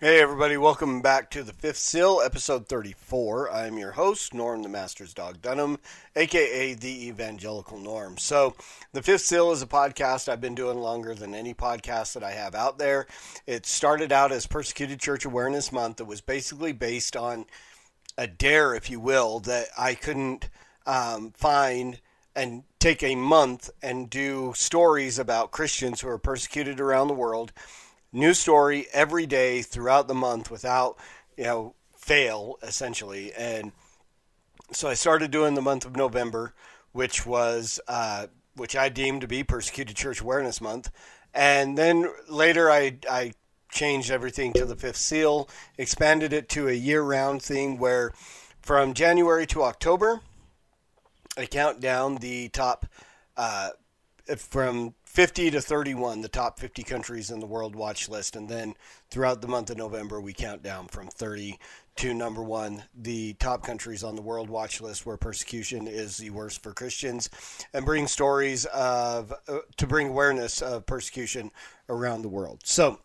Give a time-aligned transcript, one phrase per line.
[0.00, 3.50] Hey, everybody, welcome back to the Fifth Seal, episode 34.
[3.50, 5.80] I'm your host, Norm the Master's Dog Dunham,
[6.14, 8.16] aka the Evangelical Norm.
[8.16, 8.54] So,
[8.92, 12.30] the Fifth Seal is a podcast I've been doing longer than any podcast that I
[12.30, 13.08] have out there.
[13.44, 15.98] It started out as Persecuted Church Awareness Month.
[15.98, 17.46] It was basically based on
[18.16, 20.48] a dare, if you will, that I couldn't
[20.86, 21.98] um, find
[22.36, 27.52] and take a month and do stories about Christians who are persecuted around the world
[28.12, 30.98] new story every day throughout the month without
[31.36, 33.32] you know fail essentially.
[33.34, 33.72] And
[34.72, 36.54] so i started doing the month of november
[36.92, 40.90] which was uh, which i deemed to be persecuted church awareness month.
[41.34, 43.32] And then later i i
[43.70, 48.12] changed everything to the fifth seal expanded it to a year-round thing where
[48.62, 50.22] from january to october
[51.36, 52.86] i count down the top
[53.36, 53.68] uh,
[54.36, 58.36] from 50 to 31, the top 50 countries in the world watch list.
[58.36, 58.74] And then
[59.10, 61.58] throughout the month of November, we count down from 30
[61.96, 66.30] to number one, the top countries on the world watch list where persecution is the
[66.30, 67.30] worst for Christians,
[67.72, 71.50] and bring stories of, uh, to bring awareness of persecution
[71.88, 72.60] around the world.
[72.64, 73.00] So,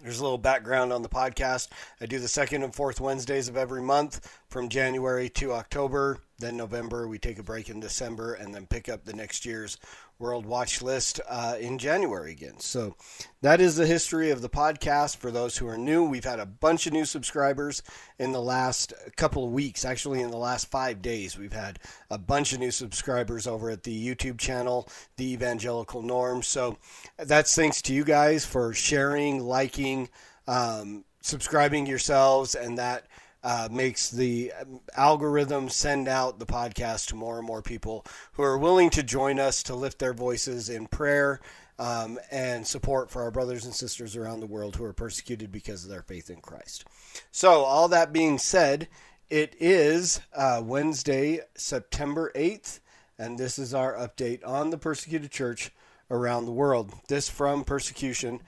[0.00, 1.68] there's a little background on the podcast.
[2.00, 6.20] I do the second and fourth Wednesdays of every month from January to October.
[6.40, 9.76] Then November, we take a break in December and then pick up the next year's
[10.18, 12.60] World Watch List uh, in January again.
[12.60, 12.96] So
[13.40, 15.16] that is the history of the podcast.
[15.16, 17.82] For those who are new, we've had a bunch of new subscribers
[18.18, 19.84] in the last couple of weeks.
[19.84, 21.78] Actually, in the last five days, we've had
[22.10, 26.42] a bunch of new subscribers over at the YouTube channel, The Evangelical Norm.
[26.42, 26.76] So
[27.16, 30.08] that's thanks to you guys for sharing, liking,
[30.46, 33.06] um, subscribing yourselves, and that
[33.42, 34.52] uh, makes the
[34.96, 39.38] algorithm send out the podcast to more and more people who are willing to join
[39.38, 41.40] us to lift their voices in prayer
[41.78, 45.82] um, and support for our brothers and sisters around the world who are persecuted because
[45.84, 46.84] of their faith in Christ.
[47.30, 48.88] So, all that being said,
[49.30, 52.80] it is uh, Wednesday, September 8th,
[53.18, 55.70] and this is our update on the persecuted church
[56.10, 56.92] around the world.
[57.08, 58.42] This from persecution.org.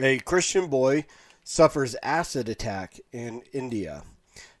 [0.00, 1.04] A Christian boy
[1.48, 4.02] suffers acid attack in India.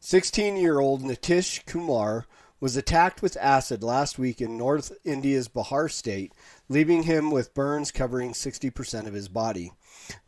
[0.00, 2.24] 16 year old Nitish Kumar
[2.60, 6.32] was attacked with acid last week in North India's Bihar state,
[6.66, 9.70] leaving him with burns covering 60% of his body.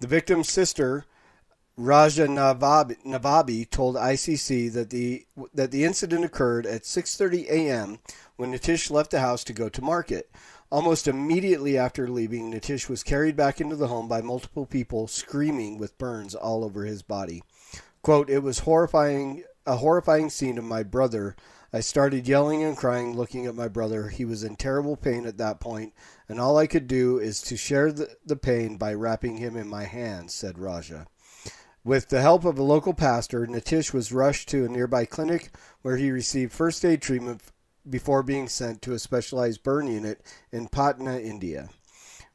[0.00, 1.06] The victim's sister,
[1.78, 8.00] Raja Navabi, Navabi told ICC that the that the incident occurred at 6:30 a.m.
[8.36, 10.30] when Nitish left the house to go to market.
[10.72, 15.78] Almost immediately after leaving, Nitish was carried back into the home by multiple people screaming
[15.78, 17.42] with burns all over his body.
[18.02, 21.34] Quote, It was horrifying a horrifying scene of my brother.
[21.72, 24.08] I started yelling and crying looking at my brother.
[24.08, 25.92] He was in terrible pain at that point,
[26.28, 29.68] and all I could do is to share the, the pain by wrapping him in
[29.68, 31.06] my hands, said Raja.
[31.82, 35.50] With the help of a local pastor, Nitish was rushed to a nearby clinic
[35.82, 37.42] where he received first aid treatment
[37.88, 40.20] before being sent to a specialized burn unit
[40.52, 41.70] in Patna, India.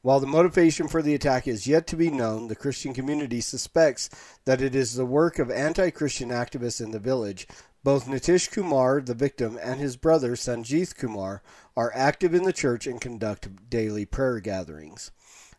[0.01, 4.09] While the motivation for the attack is yet to be known, the Christian community suspects
[4.45, 7.47] that it is the work of anti Christian activists in the village.
[7.83, 11.41] Both Nitish Kumar, the victim, and his brother Sanjith Kumar
[11.75, 15.09] are active in the church and conduct daily prayer gatherings.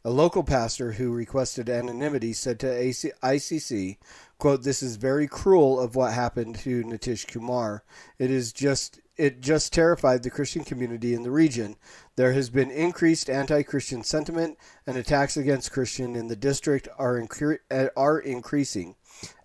[0.04, 3.96] A local pastor who requested anonymity said to ICC,
[4.38, 7.82] quote, This is very cruel of what happened to Nitish Kumar.
[8.16, 11.76] It is just it just terrified the Christian community in the region.
[12.16, 17.58] There has been increased anti-Christian sentiment, and attacks against Christian in the district are incre-
[17.70, 18.96] eh, are increasing,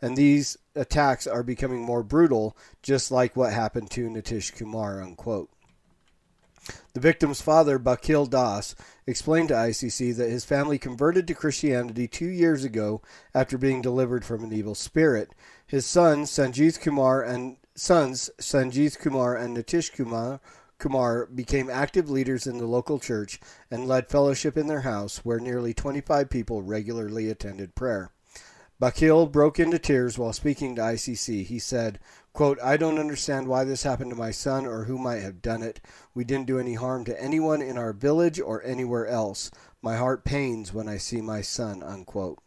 [0.02, 5.02] and these attacks are becoming more brutal, just like what happened to Nitish Kumar.
[5.02, 5.50] Unquote.
[6.94, 8.76] The victim's father, Bakil Das,
[9.08, 13.02] explained to ICC that his family converted to Christianity two years ago
[13.34, 15.34] after being delivered from an evil spirit.
[15.66, 20.40] His son, Sanjit Kumar, and sons, Sanjit Kumar and Nitish Kumar,
[20.78, 23.40] Kumar became active leaders in the local church
[23.72, 28.12] and led fellowship in their house, where nearly 25 people regularly attended prayer.
[28.80, 31.44] Bakil broke into tears while speaking to ICC.
[31.44, 32.00] He said,
[32.34, 35.64] quote, I don't understand why this happened to my son or who might have done
[35.64, 35.82] it.
[36.14, 39.50] We didn't do any harm to anyone in our village or anywhere else.
[39.82, 42.38] My heart pains when I see my son, unquote.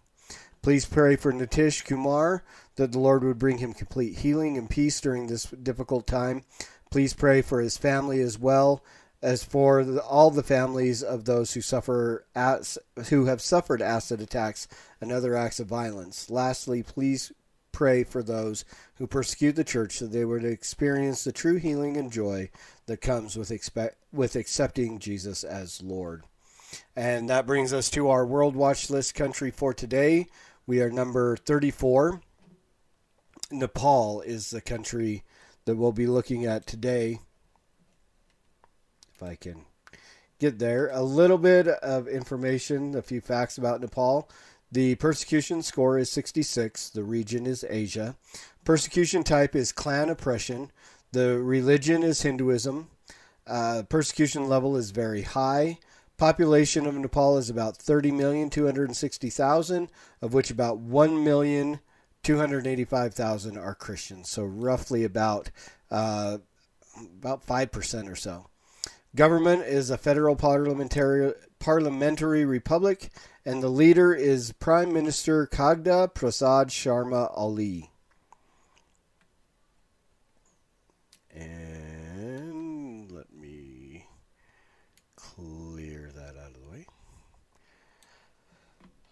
[0.64, 2.42] Please pray for Nitish Kumar
[2.76, 6.44] that the Lord would bring him complete healing and peace during this difficult time.
[6.90, 8.82] Please pray for his family as well
[9.22, 12.78] as for the, all the families of those who suffer as,
[13.08, 14.68] who have suffered acid attacks
[15.00, 16.28] and other acts of violence.
[16.28, 17.32] Lastly, please
[17.72, 18.64] pray for those
[18.96, 22.50] who persecute the church that they would experience the true healing and joy
[22.86, 26.24] that comes with expect, with accepting Jesus as Lord.
[26.94, 30.26] And that brings us to our World Watch List country for today.
[30.66, 32.20] We are number 34.
[33.50, 35.22] Nepal is the country
[35.64, 37.20] that we'll be looking at today.
[39.14, 39.64] If I can
[40.38, 44.28] get there, a little bit of information, a few facts about Nepal.
[44.72, 46.90] The persecution score is 66.
[46.90, 48.16] The region is Asia.
[48.64, 50.72] Persecution type is clan oppression.
[51.12, 52.88] The religion is Hinduism.
[53.46, 55.78] Uh, persecution level is very high.
[56.16, 59.88] Population of Nepal is about 30,260,000,
[60.22, 60.78] of which about
[62.24, 64.30] 1,285,000 are Christians.
[64.30, 65.50] So roughly about
[65.90, 66.38] uh,
[67.18, 68.46] about 5% or so.
[69.14, 73.10] Government is a federal parliamentary parliamentary republic,
[73.44, 77.90] and the leader is Prime Minister Kagda Prasad Sharma Oli.
[81.32, 84.06] And let me
[85.16, 86.63] clear that out of.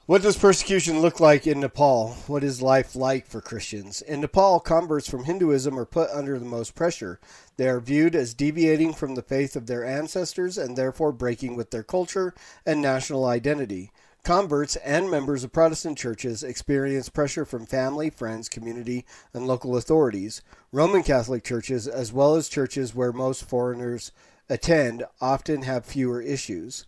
[0.06, 2.14] What does persecution look like in Nepal?
[2.26, 4.02] What is life like for Christians?
[4.02, 7.20] In Nepal, converts from Hinduism are put under the most pressure.
[7.56, 11.70] They are viewed as deviating from the faith of their ancestors and therefore breaking with
[11.70, 12.34] their culture
[12.66, 13.92] and national identity.
[14.24, 20.42] Converts and members of Protestant churches experience pressure from family, friends, community, and local authorities.
[20.72, 24.10] Roman Catholic churches, as well as churches where most foreigners
[24.48, 26.86] attend, often have fewer issues.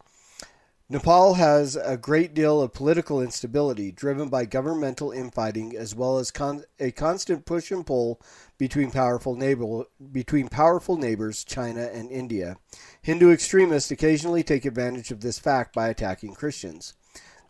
[0.86, 6.30] Nepal has a great deal of political instability driven by governmental infighting as well as
[6.30, 8.20] con- a constant push and pull
[8.58, 12.58] between powerful neighbor- between powerful neighbors China and India.
[13.00, 16.92] Hindu extremists occasionally take advantage of this fact by attacking Christians.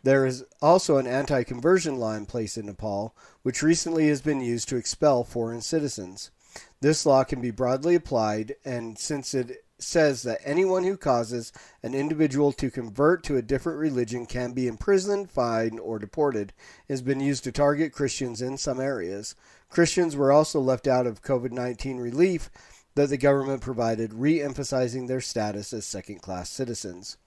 [0.01, 4.69] There is also an anti-conversion law in place in Nepal, which recently has been used
[4.69, 6.31] to expel foreign citizens.
[6.79, 11.51] This law can be broadly applied, and since it says that anyone who causes
[11.83, 16.53] an individual to convert to a different religion can be imprisoned, fined, or deported.
[16.87, 19.35] It has been used to target Christians in some areas.
[19.69, 22.49] Christians were also left out of COVID 19 relief
[22.95, 27.17] that the government provided, re emphasizing their status as second class citizens.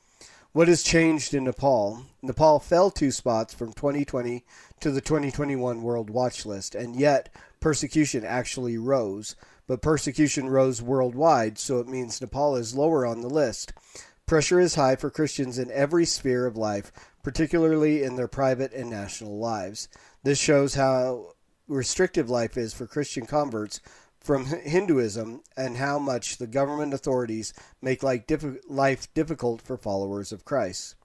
[0.53, 2.06] What has changed in Nepal?
[2.23, 4.45] Nepal fell two spots from 2020
[4.81, 7.29] to the 2021 World Watch List, and yet
[7.61, 9.37] persecution actually rose
[9.67, 13.75] but persecution rose worldwide, so it means Nepal is lower on the list.
[14.25, 16.91] Pressure is high for Christians in every sphere of life,
[17.23, 19.89] particularly in their private and national lives.
[20.23, 21.35] This shows how
[21.69, 23.83] restrictive life is for Christian converts
[24.28, 30.96] from Hinduism and how much the government authorities make life difficult for followers of Christ.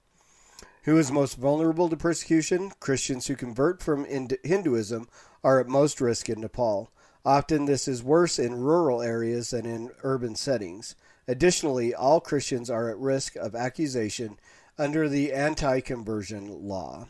[0.82, 2.72] Who is most vulnerable to persecution?
[2.80, 5.08] Christians who convert from Hinduism
[5.42, 6.90] are at most risk in Nepal.
[7.24, 10.94] Often this is worse in rural areas than in urban settings.
[11.26, 14.38] Additionally, all Christians are at risk of accusation
[14.76, 17.08] under the anti conversion law.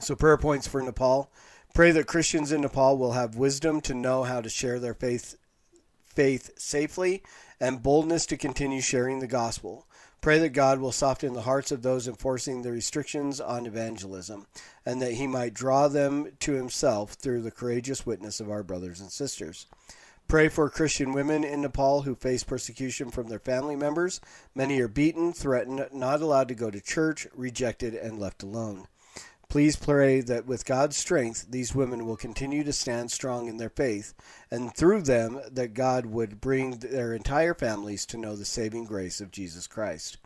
[0.00, 1.30] So, prayer points for Nepal.
[1.74, 5.34] Pray that Christians in Nepal will have wisdom to know how to share their faith,
[6.06, 7.20] faith safely
[7.58, 9.84] and boldness to continue sharing the gospel.
[10.20, 14.46] Pray that God will soften the hearts of those enforcing the restrictions on evangelism,
[14.86, 19.00] and that He might draw them to Himself through the courageous witness of our brothers
[19.00, 19.66] and sisters.
[20.28, 24.20] Pray for Christian women in Nepal who face persecution from their family members.
[24.54, 28.86] Many are beaten, threatened, not allowed to go to church, rejected, and left alone.
[29.54, 33.70] Please pray that with God's strength, these women will continue to stand strong in their
[33.70, 34.12] faith,
[34.50, 39.20] and through them, that God would bring their entire families to know the saving grace
[39.20, 40.18] of Jesus Christ.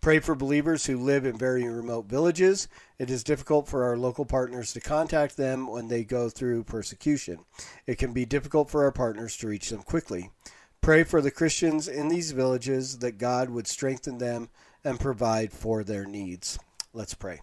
[0.00, 2.66] Pray for believers who live in very remote villages.
[2.98, 7.38] It is difficult for our local partners to contact them when they go through persecution.
[7.86, 10.32] It can be difficult for our partners to reach them quickly.
[10.80, 14.48] Pray for the Christians in these villages that God would strengthen them
[14.82, 16.58] and provide for their needs.
[16.92, 17.42] Let's pray.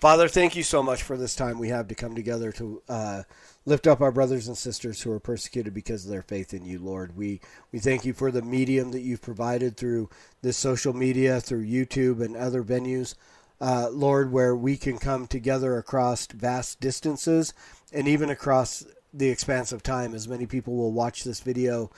[0.00, 3.22] Father, thank you so much for this time we have to come together to uh,
[3.66, 6.78] lift up our brothers and sisters who are persecuted because of their faith in you,
[6.78, 7.14] Lord.
[7.18, 10.08] We we thank you for the medium that you've provided through
[10.40, 13.14] this social media, through YouTube and other venues.
[13.60, 17.52] uh, Lord, where we can come together across vast distances
[17.92, 21.90] and even across the expanse of time, as many people will watch this video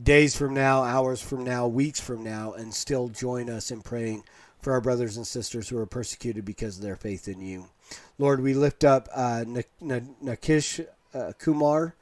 [0.00, 4.22] days from now, hours from now, weeks from now, and still join us in praying
[4.64, 7.66] for our brothers and sisters who are persecuted because of their faith in you.
[8.18, 9.44] Lord, we lift up uh,
[9.82, 11.94] Nakish uh, Kumar.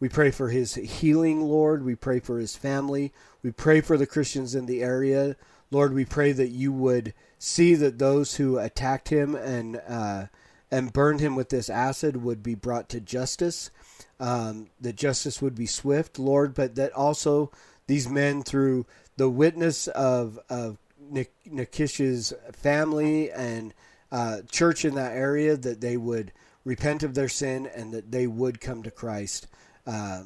[0.00, 1.84] We pray for his healing, Lord.
[1.84, 3.12] We pray for his family.
[3.44, 5.36] We pray for the Christians in the area.
[5.70, 10.26] Lord, we pray that you would see that those who attacked him and uh,
[10.72, 13.70] and burned him with this acid would be brought to justice.
[14.18, 17.52] Um, that justice would be swift, Lord, but that also
[17.86, 20.78] these men, through the witness of of
[21.12, 23.74] Nikish's family and
[24.10, 26.32] uh, church in that area, that they would
[26.64, 29.46] repent of their sin and that they would come to Christ
[29.86, 30.22] uh,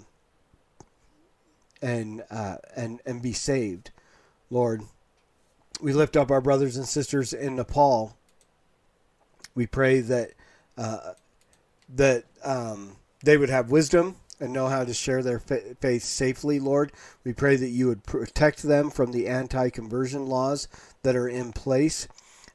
[1.83, 3.91] and uh, and and be saved,
[4.51, 4.83] Lord.
[5.81, 8.17] We lift up our brothers and sisters in Nepal.
[9.55, 10.31] We pray that
[10.77, 11.13] uh,
[11.89, 16.93] that um, they would have wisdom and know how to share their faith safely, Lord.
[17.25, 20.69] We pray that you would protect them from the anti conversion laws
[21.03, 22.09] that are in place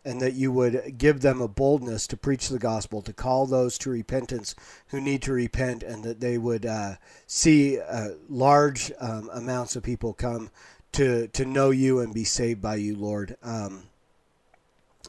[0.03, 3.77] and that you would give them a boldness to preach the gospel, to call those
[3.77, 4.55] to repentance
[4.87, 6.95] who need to repent, and that they would uh,
[7.27, 10.49] see uh, large um, amounts of people come
[10.93, 13.37] to, to know you and be saved by you, Lord.
[13.43, 13.83] Um,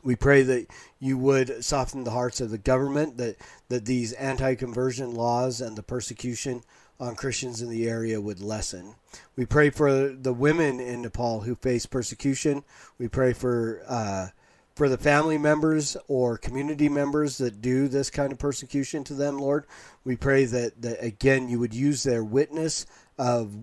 [0.02, 0.66] we pray that
[0.98, 3.36] you would soften the hearts of the government, that,
[3.68, 6.62] that these anti conversion laws and the persecution
[7.00, 8.94] on Christians in the area would lessen.
[9.36, 12.64] We pray for the women in Nepal who face persecution.
[12.98, 13.82] We pray for.
[13.86, 14.28] Uh,
[14.74, 19.38] for the family members or community members that do this kind of persecution to them,
[19.38, 19.66] Lord,
[20.02, 22.86] we pray that, that again you would use their witness
[23.18, 23.54] of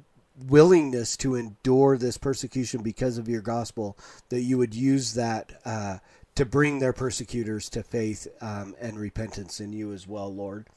[0.48, 3.98] willingness to endure this persecution because of your gospel,
[4.29, 5.98] that you would use that uh,
[6.39, 10.67] to bring their persecutors to faith um, and repentance in you as well, Lord.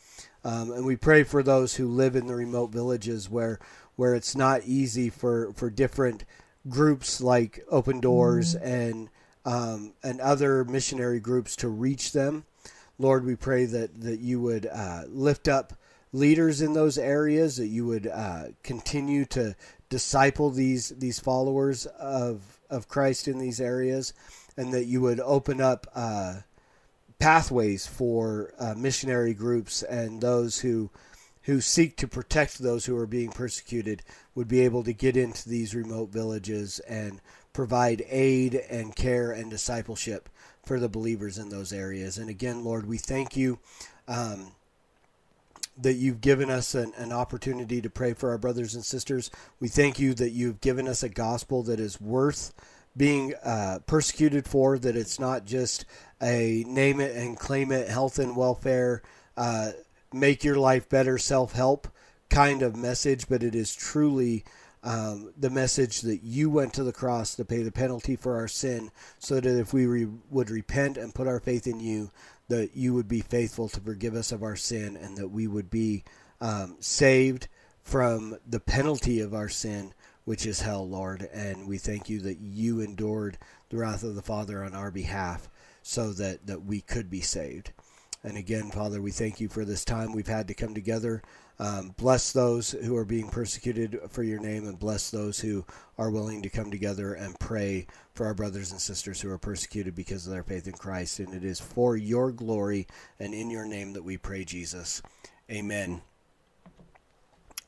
[0.42, 3.60] Um, and we pray for those who live in the remote villages where
[3.94, 6.24] where it's not easy for, for different
[6.68, 8.66] groups like Open Doors mm-hmm.
[8.66, 9.08] and
[9.44, 12.44] um, and other missionary groups to reach them.
[12.98, 15.74] Lord, we pray that that you would uh, lift up
[16.12, 19.54] leaders in those areas, that you would uh, continue to
[19.88, 24.12] disciple these these followers of of Christ in these areas,
[24.56, 26.40] and that you would open up uh,
[27.18, 30.90] pathways for uh, missionary groups and those who
[31.42, 34.02] who seek to protect those who are being persecuted
[34.34, 37.20] would be able to get into these remote villages and
[37.52, 40.28] provide aid and care and discipleship
[40.64, 42.16] for the believers in those areas.
[42.16, 43.58] And again, Lord, we thank you
[44.06, 44.52] um,
[45.76, 49.30] that you've given us an, an, opportunity to pray for our brothers and sisters.
[49.58, 52.52] We thank you that you've given us a gospel that is worth
[52.96, 55.84] being uh, persecuted for, that it's not just
[56.20, 59.02] a name it and claim it health and welfare,
[59.36, 59.72] uh,
[60.12, 61.88] make your life better, self help
[62.28, 64.44] kind of message, but it is truly.
[64.84, 68.48] Um, the message that you went to the cross to pay the penalty for our
[68.48, 72.10] sin, so that if we re- would repent and put our faith in you,
[72.48, 75.70] that you would be faithful to forgive us of our sin, and that we would
[75.70, 76.02] be
[76.40, 77.46] um, saved
[77.82, 79.94] from the penalty of our sin,
[80.24, 81.28] which is hell, Lord.
[81.32, 83.38] And we thank you that you endured
[83.68, 85.48] the wrath of the Father on our behalf
[85.82, 87.72] so that, that we could be saved.
[88.24, 91.22] And again, Father, we thank you for this time we've had to come together.
[91.58, 95.64] Um, bless those who are being persecuted for your name and bless those who
[95.98, 99.94] are willing to come together and pray for our brothers and sisters who are persecuted
[99.94, 101.18] because of their faith in Christ.
[101.18, 102.86] And it is for your glory
[103.18, 105.02] and in your name that we pray, Jesus.
[105.50, 106.02] Amen.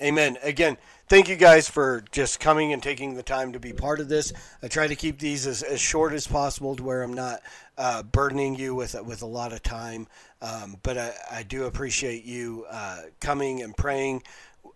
[0.02, 0.36] Amen.
[0.42, 0.76] Again,
[1.08, 4.32] thank you guys for just coming and taking the time to be part of this.
[4.62, 7.42] I try to keep these as, as short as possible to where I'm not
[7.78, 10.08] uh, burdening you with with a lot of time.
[10.42, 14.24] Um, but I, I, do appreciate you uh, coming and praying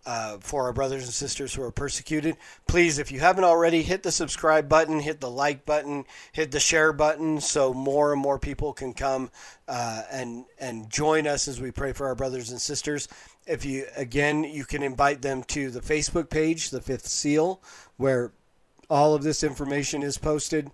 [0.05, 2.37] uh, for our brothers and sisters who are persecuted.
[2.67, 6.59] Please, if you haven't already, hit the subscribe button, hit the like button, hit the
[6.59, 9.29] share button, so more and more people can come
[9.67, 13.07] uh, and and join us as we pray for our brothers and sisters.
[13.49, 17.61] If you again, you can invite them to the Facebook page, the Fifth Seal,
[17.97, 18.31] where
[18.91, 20.69] all of this information is posted.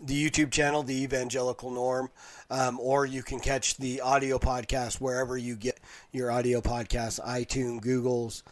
[0.00, 2.10] The YouTube channel, The Evangelical Norm,
[2.50, 5.80] um, or you can catch the audio podcast wherever you get
[6.12, 8.44] your audio podcasts iTunes, Google's,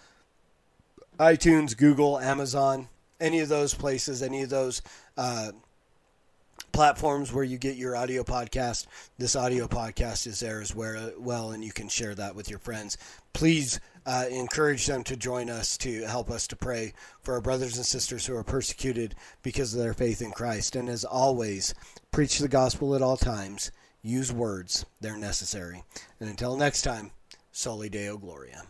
[1.19, 2.89] iTunes, Google, Amazon,
[3.21, 4.83] any of those places, any of those
[5.17, 5.53] uh,
[6.73, 8.87] platforms where you get your audio podcast.
[9.19, 12.99] This audio podcast is there as well, and you can share that with your friends.
[13.33, 16.93] Please uh, encourage them to join us to help us to pray
[17.23, 20.77] for our brothers and sisters who are persecuted because of their faith in Christ.
[20.77, 21.75] And as always,
[22.13, 23.73] preach the gospel at all times.
[24.03, 25.83] Use words, they're necessary.
[26.21, 27.11] And until next time,
[27.51, 28.63] Soli Deo Gloria.